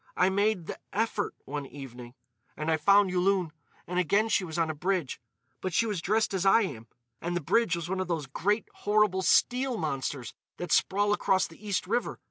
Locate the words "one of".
7.87-8.07